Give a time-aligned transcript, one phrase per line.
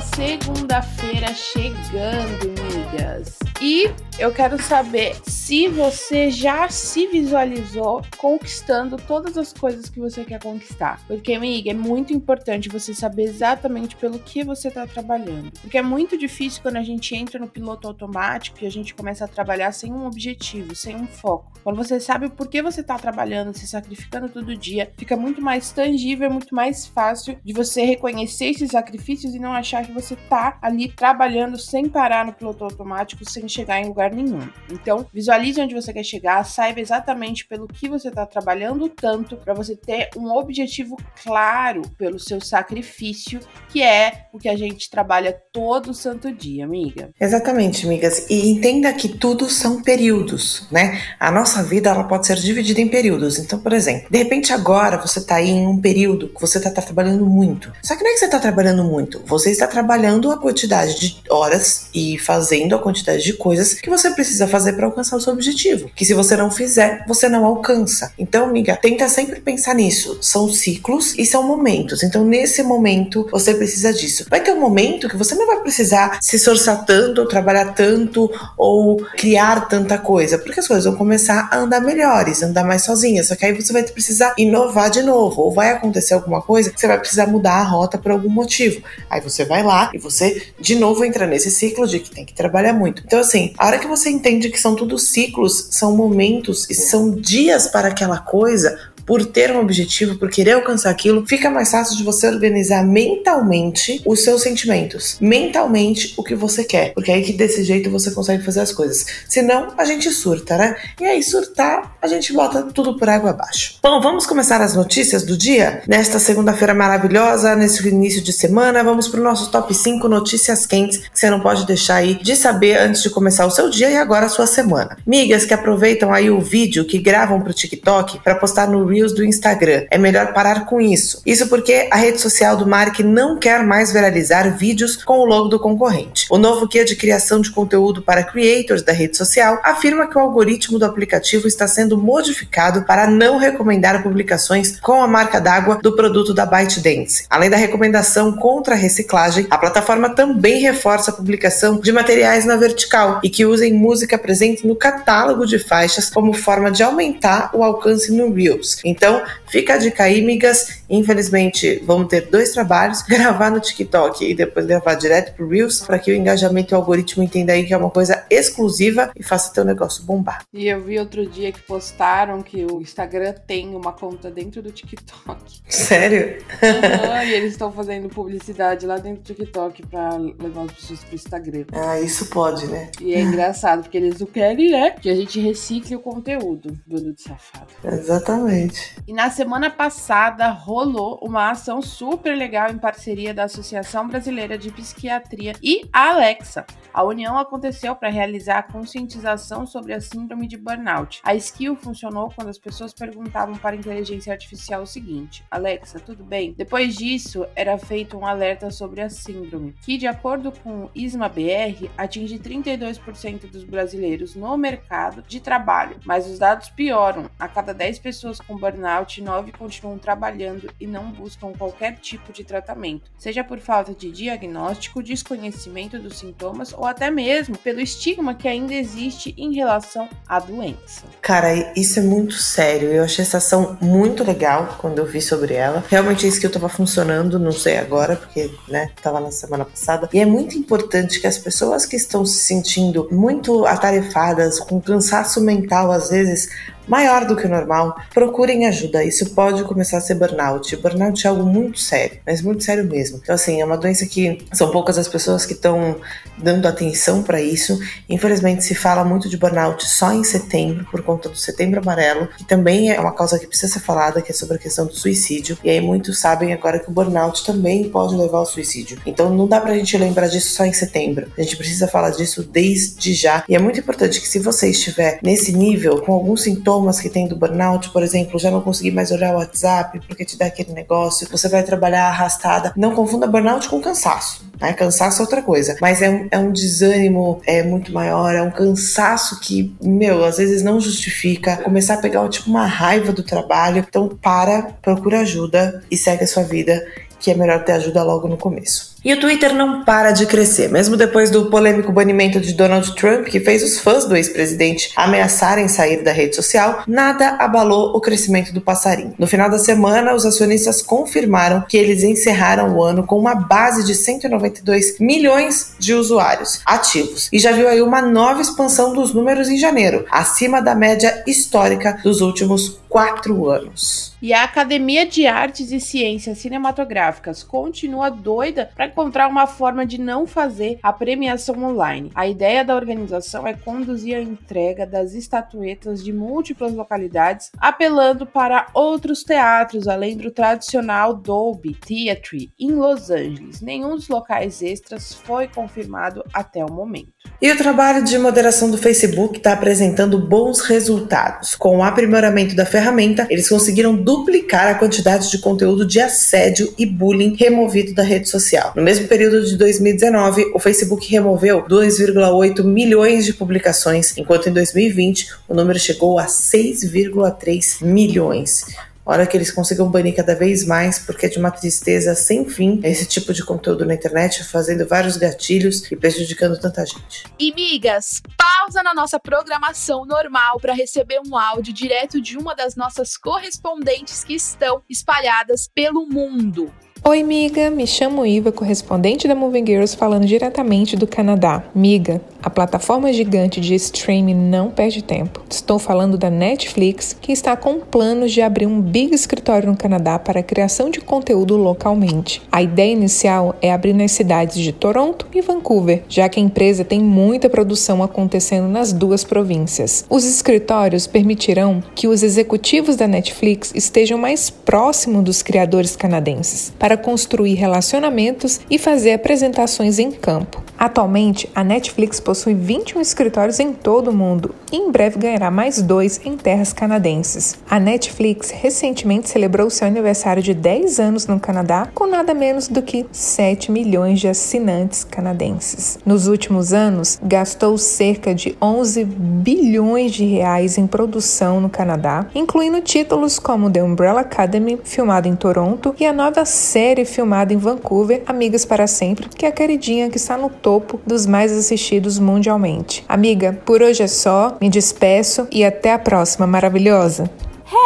[0.00, 3.38] Segunda-feira chegando, migas.
[3.66, 10.22] E eu quero saber se você já se visualizou conquistando todas as coisas que você
[10.22, 11.00] quer conquistar.
[11.06, 15.50] Porque, amiga, é muito importante você saber exatamente pelo que você está trabalhando.
[15.62, 19.24] Porque é muito difícil quando a gente entra no piloto automático e a gente começa
[19.24, 21.54] a trabalhar sem um objetivo, sem um foco.
[21.64, 25.72] Quando você sabe por que você está trabalhando, se sacrificando todo dia, fica muito mais
[25.72, 30.58] tangível, muito mais fácil de você reconhecer esses sacrifícios e não achar que você está
[30.60, 34.48] ali trabalhando sem parar no piloto automático, sem chegar em lugar nenhum.
[34.70, 39.54] Então, visualize onde você quer chegar, saiba exatamente pelo que você está trabalhando tanto para
[39.54, 45.36] você ter um objetivo claro pelo seu sacrifício, que é o que a gente trabalha
[45.52, 47.10] todo santo dia, amiga.
[47.20, 48.26] Exatamente, amigas.
[48.28, 51.00] E entenda que tudo são períodos, né?
[51.18, 53.38] A nossa vida ela pode ser dividida em períodos.
[53.38, 56.82] Então, por exemplo, de repente agora você está em um período que você está tá
[56.82, 57.72] trabalhando muito.
[57.82, 61.22] Só que não é que você está trabalhando muito, você está trabalhando a quantidade de
[61.30, 65.34] horas e fazendo a quantidade de coisas que você precisa fazer para alcançar o seu
[65.34, 65.90] objetivo.
[65.94, 68.10] Que se você não fizer, você não alcança.
[68.18, 70.18] Então, amiga, tenta sempre pensar nisso.
[70.22, 72.02] São ciclos e são momentos.
[72.02, 74.24] Então, nesse momento, você precisa disso.
[74.30, 78.30] Vai ter um momento que você não vai precisar se esforçar tanto, ou trabalhar tanto,
[78.56, 83.28] ou criar tanta coisa, porque as coisas vão começar a andar melhores, andar mais sozinhas.
[83.28, 86.80] Só que aí você vai precisar inovar de novo, ou vai acontecer alguma coisa que
[86.80, 88.82] você vai precisar mudar a rota por algum motivo.
[89.10, 92.32] Aí você vai lá e você de novo entra nesse ciclo de que tem que
[92.32, 93.02] trabalhar muito.
[93.04, 97.10] Então, assim, a hora que você entende que são tudo ciclos, são momentos e são
[97.10, 101.96] dias para aquela coisa, por ter um objetivo, por querer alcançar aquilo, fica mais fácil
[101.96, 107.22] de você organizar mentalmente os seus sentimentos, mentalmente o que você quer, porque é aí
[107.22, 109.06] que desse jeito você consegue fazer as coisas.
[109.28, 110.76] Senão a gente surta, né?
[111.00, 113.78] E aí surtar, a gente bota tudo por água abaixo.
[113.82, 115.82] Bom, vamos começar as notícias do dia?
[115.86, 120.98] Nesta segunda-feira maravilhosa, nesse início de semana, vamos para o nosso top 5 notícias quentes
[120.98, 123.96] que você não pode deixar aí de saber antes de começar o seu dia e
[123.96, 124.96] agora a sua semana.
[125.06, 129.14] Migas que aproveitam aí o vídeo que gravam para o TikTok para postar no Reels
[129.14, 129.86] do Instagram.
[129.90, 131.20] É melhor parar com isso.
[131.26, 135.48] Isso porque a rede social do Mark não quer mais viralizar vídeos com o logo
[135.48, 136.26] do concorrente.
[136.30, 140.20] O novo guia de criação de conteúdo para creators da rede social afirma que o
[140.20, 145.96] algoritmo do aplicativo está sendo modificado para não recomendar publicações com a marca d'água do
[145.96, 147.26] produto da ByteDance.
[147.28, 152.56] Além da recomendação contra a reciclagem, a plataforma também reforça a publicação de materiais na
[152.56, 157.62] vertical e que usem música presente no catálogo de faixas como forma de aumentar o
[157.62, 158.78] alcance no Reels.
[158.84, 160.83] Então, fica a dica migas.
[160.88, 165.98] Infelizmente, vamos ter dois trabalhos: gravar no TikTok e depois gravar direto pro Reels, para
[165.98, 169.52] que o engajamento e o algoritmo entenda aí que é uma coisa exclusiva e faça
[169.52, 170.44] teu negócio bombar.
[170.52, 174.70] E eu vi outro dia que postaram que o Instagram tem uma conta dentro do
[174.70, 175.60] TikTok.
[175.68, 176.38] Sério?
[176.62, 181.14] Uhum, e eles estão fazendo publicidade lá dentro do TikTok para levar as pessoas pro
[181.14, 181.64] Instagram.
[181.72, 182.90] Ah, isso pode, né?
[183.00, 184.90] E é engraçado, porque eles não querem, né?
[184.90, 187.66] Que a gente recicle o conteúdo, bando de safado.
[187.84, 188.96] Exatamente.
[189.06, 194.70] E na semana passada rolou uma ação super legal em parceria da Associação Brasileira de
[194.70, 196.66] Psiquiatria e a Alexa.
[196.92, 201.20] A união aconteceu para realizar a conscientização sobre a síndrome de burnout.
[201.24, 206.22] A skill funcionou quando as pessoas perguntavam para a inteligência artificial o seguinte: Alexa, tudo
[206.22, 206.54] bem?
[206.56, 211.28] Depois disso, era feito um alerta sobre a síndrome, que, de acordo com o ISMA
[211.28, 215.98] BR, atinge 32% dos brasileiros no mercado de trabalho.
[216.04, 221.10] Mas os dados pioram: a cada 10 pessoas com burnout, 9 continuam trabalhando e não
[221.10, 227.10] buscam qualquer tipo de tratamento, seja por falta de diagnóstico, desconhecimento dos sintomas ou até
[227.10, 231.04] mesmo pelo estigma que ainda existe em relação à doença.
[231.20, 232.88] Cara, isso é muito sério.
[232.88, 235.84] Eu achei essa ação muito legal quando eu vi sobre ela.
[235.88, 240.08] Realmente isso que eu tava funcionando, não sei agora, porque, né, tava na semana passada.
[240.12, 245.40] E é muito importante que as pessoas que estão se sentindo muito atarefadas, com cansaço
[245.40, 246.50] mental, às vezes,
[246.86, 249.04] maior do que o normal, procurem ajuda.
[249.04, 250.76] Isso pode começar a ser burnout.
[250.76, 253.20] Burnout é algo muito sério, mas muito sério mesmo.
[253.22, 255.96] Então, assim, é uma doença que são poucas as pessoas que estão
[256.38, 257.78] dando atenção para isso.
[258.08, 262.44] Infelizmente, se fala muito de burnout só em setembro, por conta do setembro amarelo, que
[262.44, 265.58] também é uma causa que precisa ser falada, que é sobre a questão do suicídio.
[265.62, 268.98] E aí, muitos sabem agora que o burnout também pode levar ao suicídio.
[269.06, 271.30] Então, não dá pra gente lembrar disso só em setembro.
[271.36, 273.44] A gente precisa falar disso desde já.
[273.48, 276.42] E é muito importante que, se você estiver nesse nível, com alguns
[276.74, 280.24] sintomas que tem do burnout, por exemplo, já não conseguir mais olhar o WhatsApp porque
[280.24, 282.72] te dá aquele negócio, você vai trabalhar arrastada.
[282.76, 284.44] Não confunda burnout com cansaço.
[284.60, 284.72] Né?
[284.72, 288.50] Cansaço é outra coisa, mas é um, é um desânimo é muito maior, é um
[288.50, 291.56] cansaço que, meu, às vezes não justifica.
[291.58, 293.84] Começar a pegar tipo uma raiva do trabalho.
[293.86, 296.84] Então, para, procura ajuda e segue a sua vida,
[297.20, 298.93] que é melhor ter ajuda logo no começo.
[299.04, 303.26] E o Twitter não para de crescer, mesmo depois do polêmico banimento de Donald Trump,
[303.26, 308.50] que fez os fãs do ex-presidente ameaçarem sair da rede social, nada abalou o crescimento
[308.54, 309.14] do passarinho.
[309.18, 313.84] No final da semana, os acionistas confirmaram que eles encerraram o ano com uma base
[313.84, 319.50] de 192 milhões de usuários ativos e já viu aí uma nova expansão dos números
[319.50, 324.14] em janeiro, acima da média histórica dos últimos quatro anos.
[324.22, 330.00] E a Academia de Artes e Ciências Cinematográficas continua doida para encontrar uma forma de
[330.00, 332.12] não fazer a premiação online.
[332.14, 338.68] A ideia da organização é conduzir a entrega das estatuetas de múltiplas localidades, apelando para
[338.72, 343.60] outros teatros além do tradicional Dolby Theatre em Los Angeles.
[343.60, 347.12] Nenhum dos locais extras foi confirmado até o momento.
[347.42, 351.56] E o trabalho de moderação do Facebook está apresentando bons resultados.
[351.56, 352.83] Com o aprimoramento da ferramenta,
[353.30, 358.72] eles conseguiram duplicar a quantidade de conteúdo de assédio e bullying removido da rede social.
[358.76, 365.28] No mesmo período de 2019, o Facebook removeu 2,8 milhões de publicações, enquanto em 2020
[365.48, 368.66] o número chegou a 6,3 milhões.
[369.06, 372.80] Hora que eles consigam banir cada vez mais, porque é de uma tristeza sem fim
[372.82, 377.24] esse tipo de conteúdo na internet, fazendo vários gatilhos e prejudicando tanta gente.
[377.38, 382.76] E migas, pausa na nossa programação normal para receber um áudio direto de uma das
[382.76, 386.72] nossas correspondentes que estão espalhadas pelo mundo.
[387.06, 391.62] Oi, miga, me chamo Iva, correspondente da Moving Girls, falando diretamente do Canadá.
[391.74, 395.42] Miga, a plataforma gigante de streaming não perde tempo.
[395.50, 400.18] Estou falando da Netflix, que está com planos de abrir um big escritório no Canadá
[400.18, 402.40] para a criação de conteúdo localmente.
[402.50, 406.86] A ideia inicial é abrir nas cidades de Toronto e Vancouver, já que a empresa
[406.86, 410.06] tem muita produção acontecendo nas duas províncias.
[410.08, 416.93] Os escritórios permitirão que os executivos da Netflix estejam mais próximos dos criadores canadenses, para
[416.94, 420.62] para construir relacionamentos e fazer apresentações em campo.
[420.78, 425.80] Atualmente, a Netflix possui 21 escritórios em todo o mundo e em breve ganhará mais
[425.80, 427.56] dois em terras canadenses.
[427.70, 432.82] A Netflix recentemente celebrou seu aniversário de 10 anos no Canadá com nada menos do
[432.82, 435.98] que 7 milhões de assinantes canadenses.
[436.04, 442.80] Nos últimos anos, gastou cerca de 11 bilhões de reais em produção no Canadá, incluindo
[442.80, 448.22] títulos como The Umbrella Academy, filmado em Toronto, e a nova série filmada em Vancouver,
[448.26, 453.04] Amigas para Sempre, que é a queridinha que está no topo dos mais assistidos mundialmente.
[453.08, 457.30] Amiga, por hoje é só, me despeço e até a próxima, maravilhosa!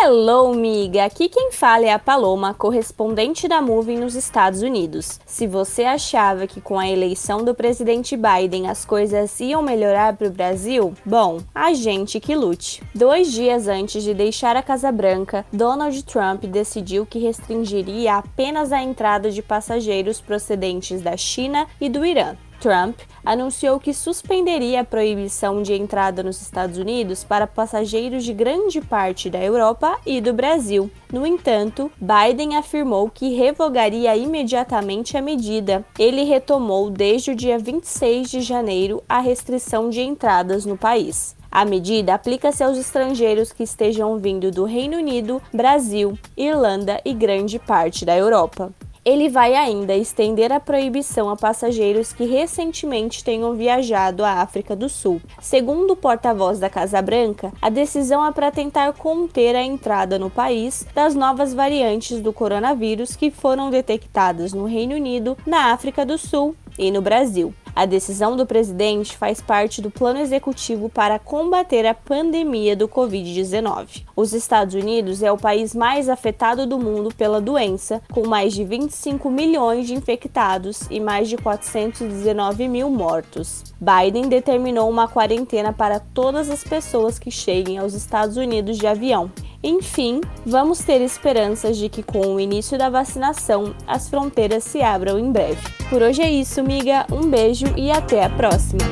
[0.01, 1.07] Hello, miga!
[1.07, 5.19] Aqui quem fala é a Paloma, correspondente da Moving nos Estados Unidos.
[5.27, 10.29] Se você achava que com a eleição do presidente Biden as coisas iam melhorar para
[10.29, 12.81] o Brasil, bom, a gente que lute.
[12.95, 18.81] Dois dias antes de deixar a Casa Branca, Donald Trump decidiu que restringiria apenas a
[18.81, 22.37] entrada de passageiros procedentes da China e do Irã.
[22.61, 28.81] Trump anunciou que suspenderia a proibição de entrada nos Estados Unidos para passageiros de grande
[28.81, 30.91] parte da Europa e do Brasil.
[31.13, 35.85] No entanto, Biden afirmou que revogaria imediatamente a medida.
[35.99, 41.37] Ele retomou desde o dia 26 de janeiro a restrição de entradas no país.
[41.51, 47.59] A medida aplica-se aos estrangeiros que estejam vindo do Reino Unido, Brasil, Irlanda e grande
[47.59, 48.73] parte da Europa.
[49.09, 54.87] Ele vai ainda estender a proibição a passageiros que recentemente tenham viajado à África do
[54.87, 55.19] Sul.
[55.41, 60.29] Segundo o porta-voz da Casa Branca, a decisão é para tentar conter a entrada no
[60.29, 66.19] país das novas variantes do coronavírus que foram detectadas no Reino Unido, na África do
[66.19, 67.55] Sul e no Brasil.
[67.79, 74.03] A decisão do presidente faz parte do plano executivo para combater a pandemia do Covid-19.
[74.17, 78.65] Os Estados Unidos é o país mais afetado do mundo pela doença, com mais de
[78.65, 83.63] 25 milhões de infectados e mais de 419 mil mortos.
[83.81, 89.31] Biden determinou uma quarentena para todas as pessoas que cheguem aos Estados Unidos de avião.
[89.63, 95.19] Enfim, vamos ter esperanças de que com o início da vacinação as fronteiras se abram
[95.19, 95.61] em breve.
[95.91, 97.07] Por hoje é isso, miga.
[97.11, 98.85] Um beijo e até a próxima.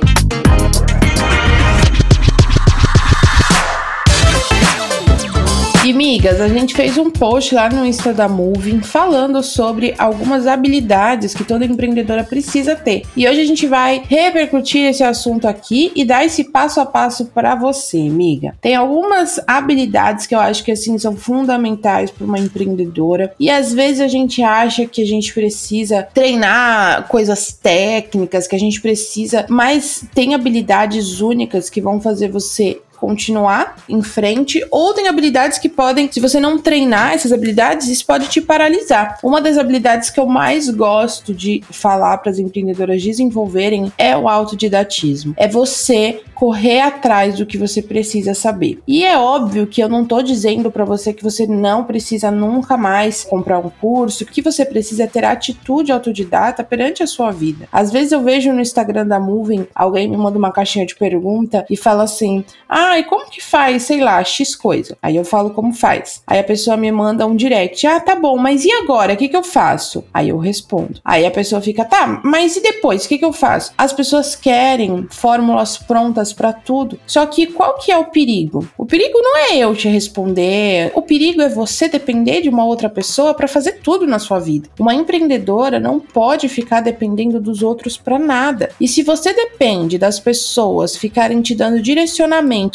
[5.86, 10.44] E migas, a gente fez um post lá no Insta da Moving falando sobre algumas
[10.44, 13.04] habilidades que toda empreendedora precisa ter.
[13.16, 17.26] E hoje a gente vai repercutir esse assunto aqui e dar esse passo a passo
[17.26, 18.56] para você, miga.
[18.60, 23.72] Tem algumas habilidades que eu acho que assim são fundamentais para uma empreendedora e às
[23.72, 29.46] vezes a gente acha que a gente precisa treinar coisas técnicas, que a gente precisa,
[29.48, 35.68] mas tem habilidades únicas que vão fazer você continuar em frente, ou tem habilidades que
[35.68, 39.18] podem, se você não treinar essas habilidades, isso pode te paralisar.
[39.22, 44.28] Uma das habilidades que eu mais gosto de falar para as empreendedoras desenvolverem é o
[44.28, 45.34] autodidatismo.
[45.36, 48.78] É você correr atrás do que você precisa saber.
[48.86, 52.76] E é óbvio que eu não tô dizendo para você que você não precisa nunca
[52.76, 57.66] mais comprar um curso, que você precisa ter atitude autodidata perante a sua vida.
[57.72, 61.64] Às vezes eu vejo no Instagram da Moving, alguém me manda uma caixinha de pergunta
[61.70, 64.96] e fala assim: "Ah, e como que faz, sei lá, X coisa?".
[65.02, 66.22] Aí eu falo como faz.
[66.26, 69.14] Aí a pessoa me manda um direct: "Ah, tá bom, mas e agora?
[69.14, 70.04] O que que eu faço?".
[70.12, 71.00] Aí eu respondo.
[71.04, 73.04] Aí a pessoa fica: "Tá, mas e depois?
[73.04, 73.72] O que que eu faço?".
[73.76, 76.98] As pessoas querem fórmulas prontas para tudo.
[77.06, 78.68] Só que qual que é o perigo?
[78.76, 82.88] O perigo não é eu te responder, o perigo é você depender de uma outra
[82.88, 84.68] pessoa para fazer tudo na sua vida.
[84.78, 88.70] Uma empreendedora não pode ficar dependendo dos outros para nada.
[88.80, 91.80] E se você depende das pessoas ficarem te dando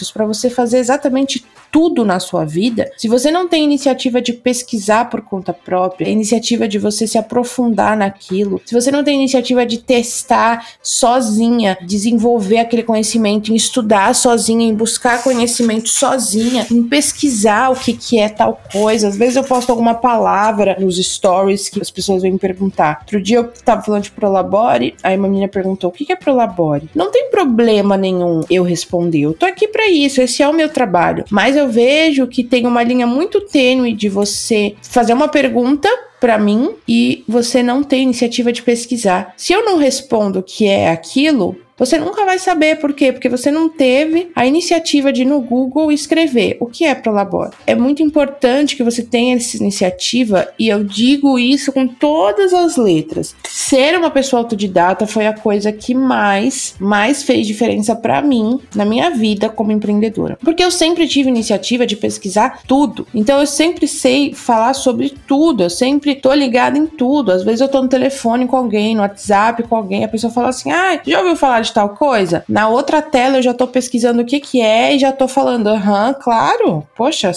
[0.02, 4.34] direcionamentos para você fazer exatamente tudo na sua vida, se você não tem iniciativa de
[4.34, 9.66] pesquisar por conta própria, iniciativa de você se aprofundar naquilo, se você não tem iniciativa
[9.66, 17.70] de testar sozinha, desenvolver aquele conhecimento, em estudar sozinha, em buscar conhecimento sozinha, em pesquisar
[17.70, 19.08] o que, que é tal coisa.
[19.08, 23.00] Às vezes eu posto alguma palavra nos stories que as pessoas vêm me perguntar.
[23.02, 26.90] Outro dia eu tava falando de Prolabore, aí uma menina perguntou: o que é Prolabore?
[26.94, 29.22] Não tem problema nenhum eu responder.
[29.22, 31.26] Eu tô aqui para isso, esse é o meu trabalho.
[31.30, 36.38] Mas eu vejo que tem uma linha muito tênue de você fazer uma pergunta para
[36.38, 39.34] mim e você não ter iniciativa de pesquisar.
[39.36, 43.12] Se eu não respondo que é aquilo, você nunca vai saber por quê?
[43.12, 47.52] Porque você não teve a iniciativa de ir no Google escrever o que é Prolabore.
[47.66, 52.78] É muito importante que você tenha essa iniciativa e eu digo isso com todas as
[52.78, 53.36] letras.
[53.48, 58.86] Ser uma pessoa autodidata foi a coisa que mais, mais fez diferença para mim na
[58.86, 60.38] minha vida como empreendedora.
[60.44, 63.08] Porque eu sempre tive iniciativa de pesquisar tudo.
[63.14, 65.64] Então eu sempre sei falar sobre tudo.
[65.64, 67.32] Eu sempre tô ligada em tudo.
[67.32, 70.50] Às vezes eu tô no telefone com alguém, no WhatsApp com alguém, a pessoa fala
[70.50, 72.44] assim: "Ah, já ouviu falar de tal coisa?
[72.48, 75.68] Na outra tela eu já tô pesquisando o que que é e já tô falando,
[75.68, 77.32] aham, claro, poxa,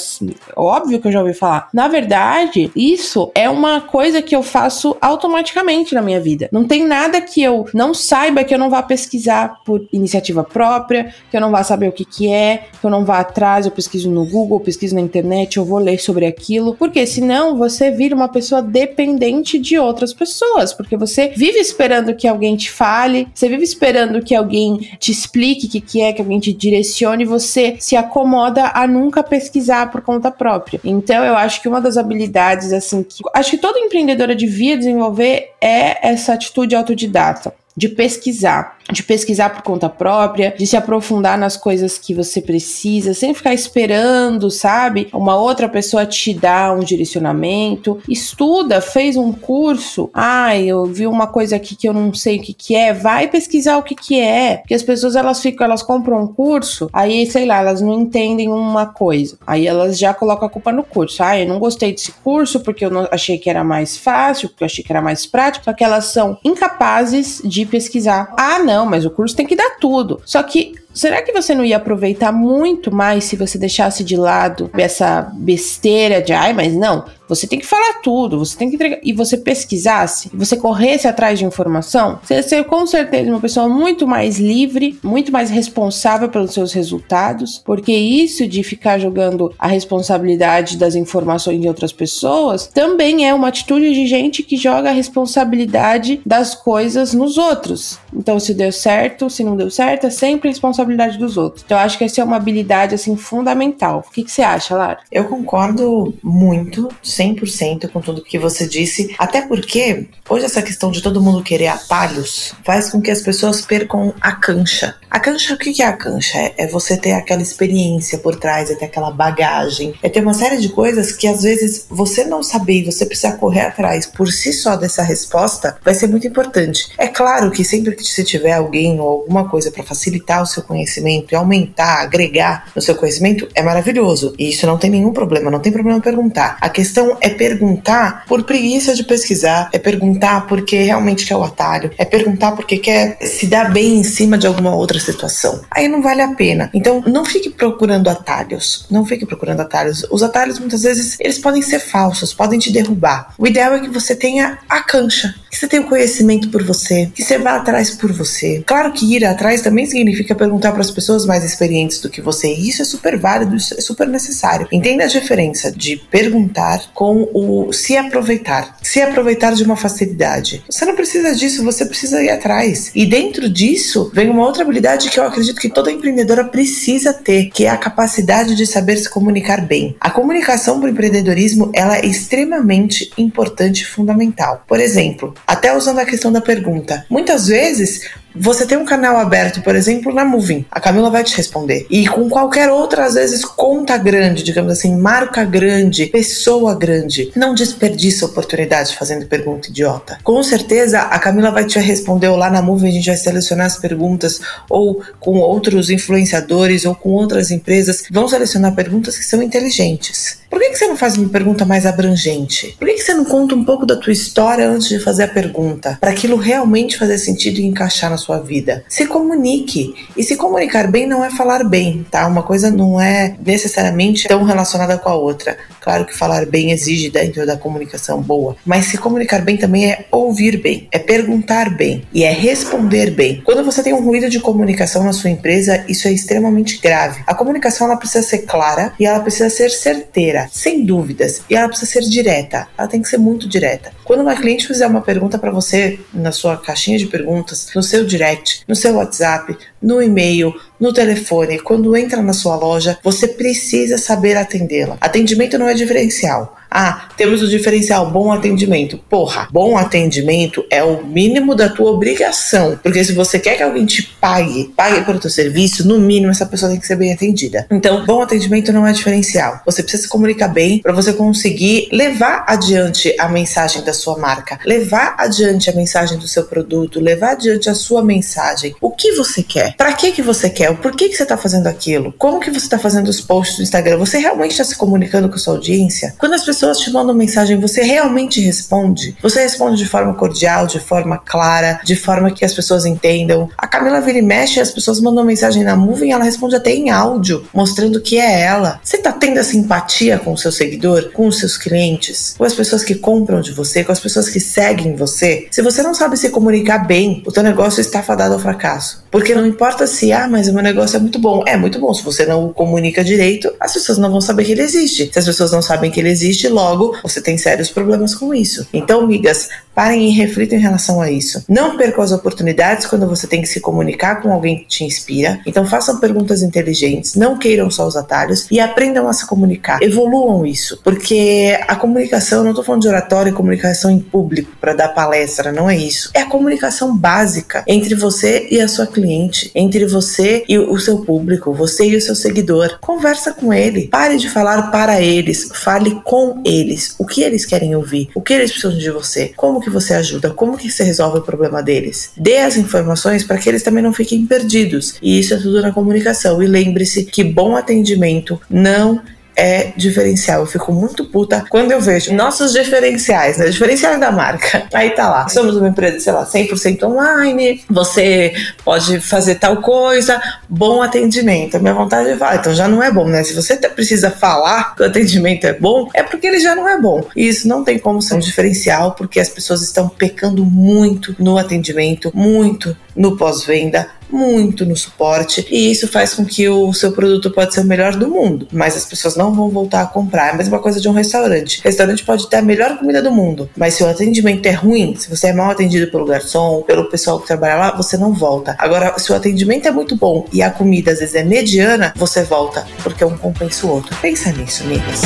[0.56, 1.68] óbvio que eu já ouvi falar.
[1.72, 6.48] Na verdade, isso é uma coisa que eu faço automaticamente na minha vida.
[6.52, 11.14] Não tem nada que eu não saiba que eu não vá pesquisar por iniciativa própria,
[11.30, 13.72] que eu não vá saber o que que é, que eu não vá atrás, eu
[13.72, 17.90] pesquiso no Google, eu pesquiso na internet, eu vou ler sobre aquilo, porque senão você
[17.90, 23.28] vira uma pessoa dependente de outras pessoas, porque você vive esperando que alguém te fale,
[23.34, 27.24] você vive esperando que alguém te explique o que, que é, que alguém te direcione,
[27.24, 30.80] você se acomoda a nunca pesquisar por conta própria.
[30.84, 35.50] Então, eu acho que uma das habilidades, assim, que acho que toda empreendedora devia desenvolver
[35.60, 41.56] é essa atitude autodidata de pesquisar, de pesquisar por conta própria, de se aprofundar nas
[41.56, 45.08] coisas que você precisa, sem ficar esperando, sabe?
[45.12, 47.98] Uma outra pessoa te dar um direcionamento.
[48.08, 50.10] Estuda, fez um curso.
[50.12, 52.92] Ah, eu vi uma coisa aqui que eu não sei o que que é.
[52.92, 54.58] Vai pesquisar o que que é.
[54.58, 58.48] Porque as pessoas elas ficam, elas compram um curso, aí sei lá, elas não entendem
[58.48, 59.38] uma coisa.
[59.46, 61.22] Aí elas já colocam a culpa no curso.
[61.22, 64.64] Ah, eu não gostei desse curso porque eu não achei que era mais fácil, porque
[64.64, 65.64] eu achei que era mais prático.
[65.64, 68.32] Só que elas são incapazes de pesquisar.
[68.36, 70.20] Ah, não, mas o curso tem que dar tudo.
[70.24, 74.70] Só que será que você não ia aproveitar muito mais se você deixasse de lado
[74.74, 79.00] essa besteira de ai, mas não, você tem que falar tudo, você tem que entregar.
[79.02, 83.68] E você pesquisasse, você corresse atrás de informação, você ia ser com certeza uma pessoa
[83.68, 89.66] muito mais livre, muito mais responsável pelos seus resultados, porque isso de ficar jogando a
[89.66, 94.92] responsabilidade das informações de outras pessoas também é uma atitude de gente que joga a
[94.92, 97.98] responsabilidade das coisas nos outros.
[98.14, 100.83] Então, se deu certo, se não deu certo, é sempre responsabilidade
[101.18, 101.64] dos outros.
[101.64, 104.04] Então, acho que essa é uma habilidade assim fundamental.
[104.06, 104.98] O que, que você acha, Lara?
[105.10, 111.02] Eu concordo muito 100% com tudo que você disse, até porque hoje essa questão de
[111.02, 114.94] todo mundo querer atalhos faz com que as pessoas percam a cancha.
[115.10, 116.38] A cancha, o que é a cancha?
[116.38, 120.34] É, é você ter aquela experiência por trás, é ter aquela bagagem, é ter uma
[120.34, 124.28] série de coisas que às vezes você não saber e você precisa correr atrás por
[124.28, 126.88] si só dessa resposta vai ser muito importante.
[126.98, 130.62] É claro que sempre que você tiver alguém ou alguma coisa para facilitar o seu
[130.74, 134.34] conhecimento e aumentar, agregar no seu conhecimento, é maravilhoso.
[134.38, 136.56] E isso não tem nenhum problema, não tem problema perguntar.
[136.60, 141.90] A questão é perguntar por preguiça de pesquisar, é perguntar porque realmente quer o atalho,
[141.96, 145.62] é perguntar porque quer se dar bem em cima de alguma outra situação.
[145.70, 146.70] Aí não vale a pena.
[146.74, 150.04] Então não fique procurando atalhos, não fique procurando atalhos.
[150.10, 153.32] Os atalhos muitas vezes eles podem ser falsos, podem te derrubar.
[153.38, 157.08] O ideal é que você tenha a cancha, que você tenha o conhecimento por você,
[157.14, 158.64] que você vá atrás por você.
[158.66, 162.52] Claro que ir atrás também significa perguntar para as pessoas mais experientes do que você.
[162.52, 164.66] E isso é super válido, isso é super necessário.
[164.72, 170.64] Entenda a diferença de perguntar com o se aproveitar, se aproveitar de uma facilidade.
[170.68, 172.90] Você não precisa disso, você precisa ir atrás.
[172.92, 177.50] E dentro disso vem uma outra habilidade que eu acredito que toda empreendedora precisa ter,
[177.50, 179.94] que é a capacidade de saber se comunicar bem.
[180.00, 184.64] A comunicação para o empreendedorismo ela é extremamente importante e fundamental.
[184.66, 188.02] Por exemplo, até usando a questão da pergunta, muitas vezes
[188.36, 190.66] você tem um canal aberto, por exemplo, na Moving.
[190.68, 191.86] A Camila vai te responder.
[191.88, 197.30] E com qualquer outra, às vezes, conta grande, digamos assim, marca grande, pessoa grande.
[197.36, 200.18] Não desperdiça oportunidade fazendo pergunta idiota.
[200.24, 203.66] Com certeza, a Camila vai te responder ou lá na Moving a gente vai selecionar
[203.66, 209.40] as perguntas ou com outros influenciadores ou com outras empresas vão selecionar perguntas que são
[209.42, 210.43] inteligentes.
[210.54, 212.76] Por que, que você não faz uma pergunta mais abrangente?
[212.78, 215.28] Por que, que você não conta um pouco da tua história antes de fazer a
[215.28, 215.98] pergunta?
[216.00, 218.84] Para aquilo realmente fazer sentido e encaixar na sua vida.
[218.88, 219.92] Se comunique.
[220.16, 222.24] E se comunicar bem não é falar bem, tá?
[222.28, 225.58] Uma coisa não é necessariamente tão relacionada com a outra.
[225.84, 230.06] Claro que falar bem exige dentro da comunicação boa, mas se comunicar bem também é
[230.10, 233.42] ouvir bem, é perguntar bem e é responder bem.
[233.44, 237.22] Quando você tem um ruído de comunicação na sua empresa, isso é extremamente grave.
[237.26, 241.68] A comunicação ela precisa ser clara e ela precisa ser certeira, sem dúvidas, e ela
[241.68, 242.68] precisa ser direta.
[242.76, 243.92] Ela tem que ser muito direta.
[244.04, 248.04] Quando uma cliente fizer uma pergunta para você na sua caixinha de perguntas, no seu
[248.04, 253.96] direct, no seu WhatsApp, no e-mail, no telefone, quando entra na sua loja, você precisa
[253.96, 254.96] saber atendê-la.
[255.00, 256.56] Atendimento não é diferencial.
[256.76, 258.98] Ah, temos o diferencial bom atendimento.
[258.98, 262.76] Porra, bom atendimento é o mínimo da tua obrigação.
[262.82, 266.44] Porque se você quer que alguém te pague, pague pelo teu serviço, no mínimo essa
[266.44, 267.64] pessoa tem que ser bem atendida.
[267.70, 269.60] Então, bom atendimento não é diferencial.
[269.64, 274.58] Você precisa se comunicar bem para você conseguir levar adiante a mensagem da sua marca,
[274.64, 278.74] levar adiante a mensagem do seu produto, levar adiante a sua mensagem.
[278.80, 279.76] O que você quer?
[279.76, 280.70] Para que que você quer?
[280.70, 282.12] O porquê que você está fazendo aquilo?
[282.18, 283.98] Como que você está fazendo os posts no Instagram?
[283.98, 286.14] Você realmente está se comunicando com a sua audiência?
[286.18, 289.16] Quando as pessoas te mandam mensagem, você realmente responde?
[289.22, 293.48] Você responde de forma cordial, de forma clara, de forma que as pessoas entendam?
[293.56, 296.90] A Camila vira e mexe, as pessoas mandam mensagem na Moving, ela responde até em
[296.90, 298.80] áudio, mostrando que é ela.
[298.82, 302.54] Você tá tendo essa empatia com o seu seguidor, com os seus clientes, com as
[302.54, 305.46] pessoas que compram de você, com as pessoas que seguem você?
[305.50, 309.04] Se você não sabe se comunicar bem, o teu negócio está fadado ao fracasso.
[309.10, 311.44] Porque não importa se, ah, mas o meu negócio é muito bom.
[311.46, 311.94] É muito bom.
[311.94, 315.08] Se você não o comunica direito, as pessoas não vão saber que ele existe.
[315.12, 318.66] Se as pessoas não sabem que ele existe, logo você tem sérios problemas com isso.
[318.72, 321.44] Então, migas, parem e reflitam em relação a isso.
[321.48, 325.40] Não percam as oportunidades quando você tem que se comunicar com alguém que te inspira.
[325.46, 329.80] Então, façam perguntas inteligentes, não queiram só os atalhos e aprendam a se comunicar.
[329.80, 334.74] Evoluam isso, porque a comunicação, não estou falando de oratório e comunicação em público para
[334.74, 336.10] dar palestra, não é isso.
[336.14, 340.98] É a comunicação básica entre você e a sua cliente, entre você e o seu
[340.98, 342.78] público, você e o seu seguidor.
[342.80, 347.74] Conversa com ele, pare de falar para eles, fale com eles, o que eles querem
[347.74, 351.18] ouvir, o que eles precisam de você, como que você ajuda, como que você resolve
[351.18, 352.10] o problema deles.
[352.16, 354.96] Dê as informações para que eles também não fiquem perdidos.
[355.02, 356.42] E isso é tudo na comunicação.
[356.42, 359.00] E lembre-se que bom atendimento não
[359.36, 360.40] é diferencial.
[360.40, 363.48] Eu fico muito puta quando eu vejo nossos diferenciais, né?
[363.48, 364.66] Diferenciais da marca.
[364.72, 370.20] Aí tá lá, somos uma empresa, sei lá, 100% online, você pode fazer tal coisa,
[370.48, 371.56] bom atendimento.
[371.56, 373.22] A minha vontade é falar, então já não é bom, né?
[373.22, 376.80] Se você precisa falar que o atendimento é bom, é porque ele já não é
[376.80, 377.04] bom.
[377.16, 381.38] E isso não tem como ser um diferencial, porque as pessoas estão pecando muito no
[381.38, 387.30] atendimento, muito no pós-venda, muito no suporte e isso faz com que o seu produto
[387.30, 390.28] pode ser o melhor do mundo, mas as pessoas não vão voltar a comprar.
[390.28, 391.60] É a mesma coisa de um restaurante.
[391.64, 395.10] Restaurante pode ter a melhor comida do mundo, mas se o atendimento é ruim, se
[395.10, 398.54] você é mal atendido pelo garçom, pelo pessoal que trabalha lá, você não volta.
[398.58, 402.22] Agora, se o atendimento é muito bom e a comida às vezes é mediana, você
[402.22, 403.96] volta, porque um compensa o outro.
[404.00, 405.00] Pensa nisso, amigas.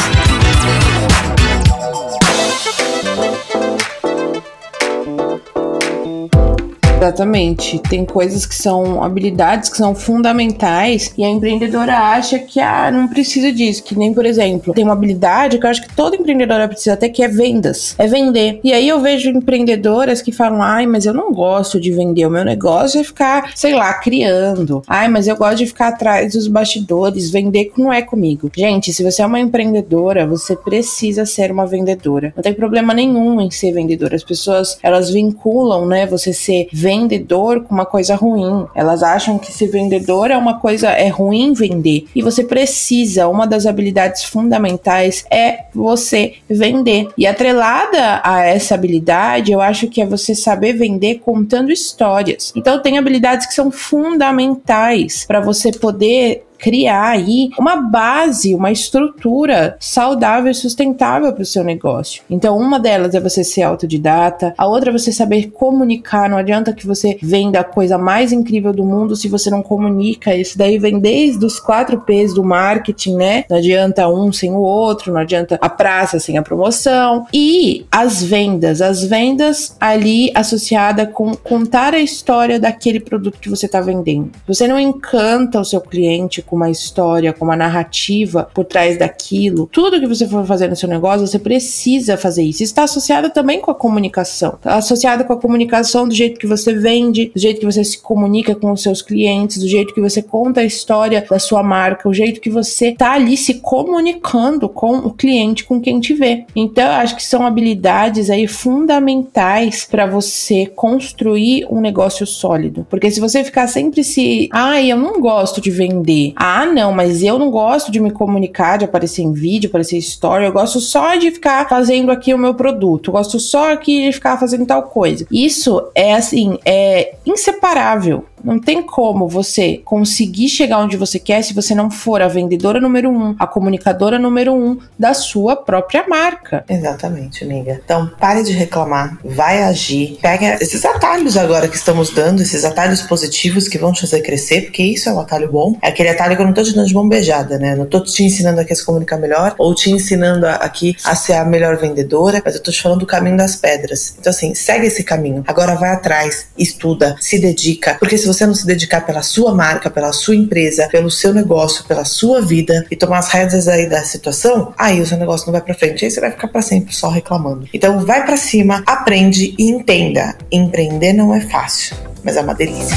[6.98, 7.78] Exatamente.
[7.78, 13.06] Tem coisas que são habilidades que são fundamentais e a empreendedora acha que ah, não
[13.06, 13.84] precisa disso.
[13.84, 17.08] Que nem, por exemplo, tem uma habilidade que eu acho que toda empreendedora precisa até
[17.08, 17.94] que é vendas.
[17.98, 18.58] É vender.
[18.64, 22.26] E aí eu vejo empreendedoras que falam: ai, mas eu não gosto de vender.
[22.26, 24.82] O meu negócio é ficar, sei lá, criando.
[24.88, 27.30] Ai, mas eu gosto de ficar atrás dos bastidores.
[27.30, 28.50] Vender não é comigo.
[28.56, 32.32] Gente, se você é uma empreendedora, você precisa ser uma vendedora.
[32.34, 34.16] Não tem problema nenhum em ser vendedora.
[34.16, 38.66] As pessoas, elas vinculam, né, você ser vendedora vendedor com uma coisa ruim.
[38.74, 42.06] Elas acham que ser vendedor é uma coisa é ruim vender.
[42.14, 47.08] E você precisa, uma das habilidades fundamentais é você vender.
[47.18, 52.54] E atrelada a essa habilidade, eu acho que é você saber vender contando histórias.
[52.56, 59.76] Então tem habilidades que são fundamentais para você poder criar aí uma base, uma estrutura
[59.78, 62.22] saudável e sustentável para o seu negócio.
[62.28, 66.28] Então, uma delas é você ser autodidata, a outra é você saber comunicar.
[66.28, 70.34] Não adianta que você venda a coisa mais incrível do mundo se você não comunica.
[70.34, 73.44] Isso daí vem desde os quatro P's do marketing, né?
[73.48, 77.26] Não adianta um sem o outro, não adianta a praça sem a promoção.
[77.32, 83.66] E as vendas, as vendas ali associada com contar a história daquele produto que você
[83.66, 84.30] está vendendo.
[84.46, 89.68] Você não encanta o seu cliente com uma história, com uma narrativa por trás daquilo.
[89.72, 92.62] Tudo que você for fazer no seu negócio, você precisa fazer isso.
[92.62, 94.54] Está associado também com a comunicação.
[94.54, 98.00] Está associado com a comunicação do jeito que você vende, do jeito que você se
[98.00, 102.08] comunica com os seus clientes, do jeito que você conta a história da sua marca,
[102.08, 106.44] o jeito que você tá ali se comunicando com o cliente, com quem te vê.
[106.54, 112.86] Então, eu acho que são habilidades aí fundamentais para você construir um negócio sólido.
[112.88, 117.20] Porque se você ficar sempre se, ai, eu não gosto de vender, ah, não, mas
[117.24, 120.44] eu não gosto de me comunicar, de aparecer em vídeo, aparecer em story.
[120.44, 123.08] Eu gosto só de ficar fazendo aqui o meu produto.
[123.08, 125.26] Eu gosto só aqui de ficar fazendo tal coisa.
[125.32, 131.54] Isso é assim, é inseparável não tem como você conseguir chegar onde você quer se
[131.54, 136.64] você não for a vendedora número um, a comunicadora número um da sua própria marca.
[136.68, 137.80] Exatamente, amiga.
[137.84, 143.02] Então, pare de reclamar, vai agir, pega esses atalhos agora que estamos dando, esses atalhos
[143.02, 145.76] positivos que vão te fazer crescer, porque isso é um atalho bom.
[145.82, 147.74] É aquele atalho que eu não tô te dando de mão beijada, né?
[147.74, 151.34] Não tô te ensinando aqui a se comunicar melhor ou te ensinando aqui a ser
[151.34, 154.14] a melhor vendedora, mas eu tô te falando do caminho das pedras.
[154.18, 155.42] Então, assim, segue esse caminho.
[155.46, 159.90] Agora vai atrás, estuda, se dedica, porque se você não se dedicar pela sua marca,
[159.90, 164.02] pela sua empresa, pelo seu negócio, pela sua vida e tomar as rédeas aí da
[164.04, 166.94] situação, aí o seu negócio não vai para frente, aí você vai ficar para sempre
[166.94, 167.68] só reclamando.
[167.72, 170.36] Então vai para cima, aprende e entenda.
[170.52, 172.96] Empreender não é fácil, mas é uma delícia.